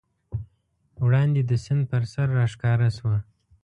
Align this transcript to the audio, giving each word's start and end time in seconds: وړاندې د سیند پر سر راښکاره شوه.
وړاندې 1.05 1.41
د 1.49 1.51
سیند 1.65 1.83
پر 1.91 2.03
سر 2.13 2.27
راښکاره 2.37 2.89
شوه. 2.97 3.17